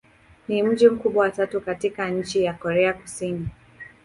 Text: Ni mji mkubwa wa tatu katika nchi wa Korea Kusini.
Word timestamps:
Ni 0.47 0.63
mji 0.63 0.89
mkubwa 0.89 1.23
wa 1.23 1.31
tatu 1.31 1.61
katika 1.61 2.09
nchi 2.09 2.43
wa 2.47 2.53
Korea 2.53 2.93
Kusini. 2.93 3.47